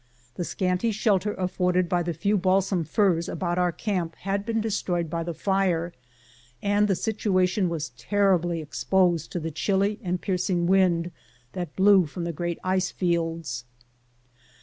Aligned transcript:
The 0.33 0.43
scanty 0.43 0.89
shelter 0.91 1.31
afforded 1.35 1.87
by 1.87 2.01
the 2.01 2.15
few 2.15 2.35
balsam 2.35 2.85
firs 2.85 3.29
about 3.29 3.59
our 3.59 3.71
camp 3.71 4.15
had 4.15 4.47
been 4.47 4.59
destroyed 4.59 5.11
by 5.11 5.21
the 5.21 5.35
fire, 5.35 5.93
and 6.59 6.87
the 6.87 6.95
situation 6.95 7.69
was 7.69 7.89
terribly 7.89 8.61
exposed 8.63 9.31
to 9.31 9.39
the 9.39 9.51
chilly 9.51 9.99
and 10.01 10.19
piercing 10.19 10.65
wind 10.65 11.11
that 11.53 11.75
blew 11.75 12.07
from 12.07 12.23
the 12.23 12.33
great 12.33 12.57
ice 12.63 12.89
fields. 12.89 13.63